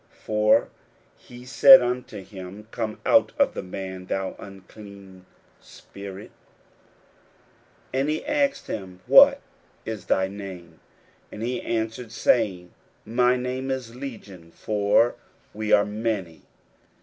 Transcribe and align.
41:005:008 0.01 0.09
For 0.25 0.69
he 1.15 1.45
said 1.45 1.81
unto 1.83 2.23
him, 2.23 2.67
Come 2.71 2.99
out 3.05 3.33
of 3.37 3.53
the 3.53 3.61
man, 3.61 4.07
thou 4.07 4.35
unclean 4.39 5.27
spirit. 5.59 6.31
41:005:009 7.93 7.99
And 7.99 8.09
he 8.09 8.25
asked 8.25 8.65
him, 8.65 9.01
What 9.05 9.41
is 9.85 10.05
thy 10.05 10.27
name? 10.27 10.79
And 11.31 11.43
he 11.43 11.61
answered, 11.61 12.11
saying, 12.11 12.71
My 13.05 13.35
name 13.37 13.69
is 13.69 13.95
Legion: 13.95 14.49
for 14.49 15.13
we 15.53 15.71
are 15.71 15.85
many. 15.85 16.41